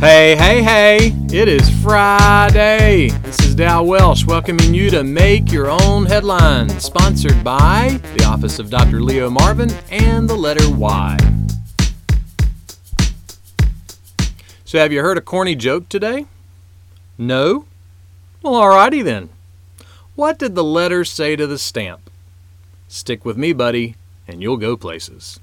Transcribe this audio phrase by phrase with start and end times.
[0.00, 1.12] Hey, hey, hey!
[1.30, 3.10] It is Friday.
[3.20, 8.58] This is Dow Welsh welcoming you to Make Your Own Headline, sponsored by the Office
[8.58, 9.02] of Dr.
[9.02, 11.18] Leo Marvin and the letter Y.
[14.64, 16.24] So, have you heard a corny joke today?
[17.18, 17.66] No?
[18.42, 19.28] Well, alrighty then.
[20.14, 22.08] What did the letter say to the stamp?
[22.88, 25.40] Stick with me, buddy, and you'll go places.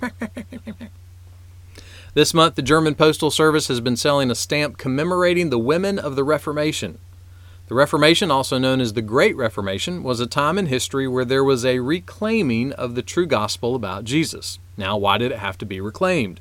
[2.16, 6.16] This month, the German Postal Service has been selling a stamp commemorating the women of
[6.16, 6.96] the Reformation.
[7.68, 11.44] The Reformation, also known as the Great Reformation, was a time in history where there
[11.44, 14.58] was a reclaiming of the true gospel about Jesus.
[14.78, 16.40] Now, why did it have to be reclaimed?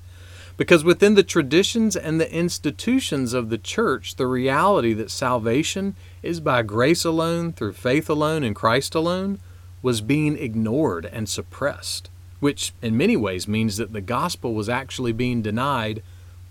[0.55, 6.39] Because within the traditions and the institutions of the church, the reality that salvation is
[6.39, 9.41] by grace alone, through faith alone, in Christ alone,
[9.81, 12.09] was being ignored and suppressed
[12.45, 16.03] which in many ways means that the gospel was actually being denied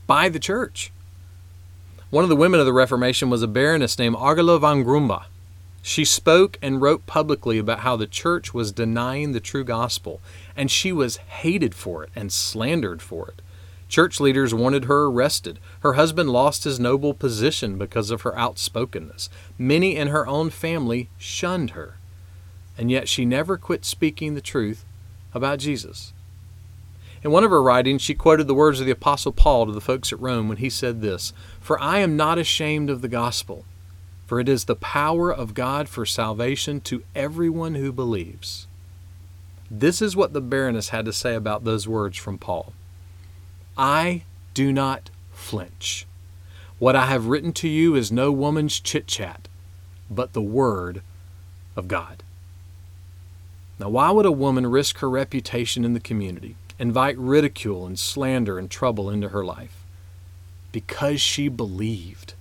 [0.09, 0.91] by the church.
[2.11, 5.27] One of the women of the Reformation was a baroness named Argula von Grumbach.
[5.83, 10.21] She spoke and wrote publicly about how the church was denying the true gospel,
[10.57, 13.41] and she was hated for it and slandered for it.
[13.89, 15.61] Church leaders wanted her arrested.
[15.79, 19.31] Her husband lost his noble position because of her outspokenness.
[19.57, 21.99] Many in her own family shunned her.
[22.77, 24.85] And yet she never quit speaking the truth
[25.35, 26.13] about Jesus.
[27.25, 29.81] In one of her writings, she quoted the words of the Apostle Paul to the
[29.81, 33.65] folks at Rome when he said this For I am not ashamed of the gospel,
[34.27, 38.67] for it is the power of God for salvation to everyone who believes.
[39.71, 42.75] This is what the Baroness had to say about those words from Paul
[43.77, 46.07] I do not flinch.
[46.79, 49.49] What I have written to you is no woman's chit chat,
[50.11, 51.03] but the Word
[51.75, 52.23] of God.
[53.79, 58.59] Now, why would a woman risk her reputation in the community, invite ridicule and slander
[58.59, 59.85] and trouble into her life?
[60.71, 62.35] Because she believed.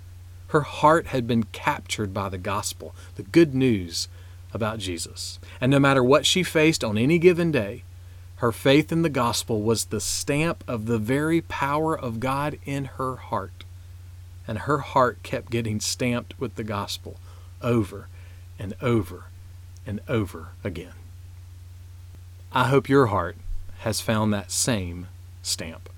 [0.47, 4.07] Her heart had been captured by the gospel, the good news
[4.53, 5.39] about Jesus.
[5.59, 7.83] And no matter what she faced on any given day,
[8.35, 12.85] her faith in the gospel was the stamp of the very power of God in
[12.85, 13.63] her heart.
[14.47, 17.17] And her heart kept getting stamped with the gospel
[17.61, 18.07] over
[18.59, 19.25] and over
[19.87, 20.93] and over again.
[22.55, 23.35] I hope your heart
[23.79, 25.07] has found that same
[25.41, 25.89] stamp.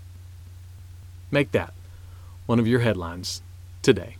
[1.29, 1.73] Make that
[2.45, 3.41] one of your headlines
[3.81, 4.15] today.